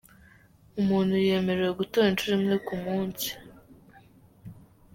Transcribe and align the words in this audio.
Umuntu 0.81 1.13
yemerewe 1.25 1.71
gutora 1.79 2.05
inshuro 2.09 2.33
imwe 2.39 2.55
ku 2.65 2.73
munsi. 2.83 3.27